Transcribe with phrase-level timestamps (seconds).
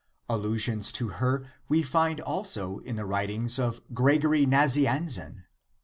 [0.27, 5.43] Allusions to her we find also in the writings of Gregory Nazianzen.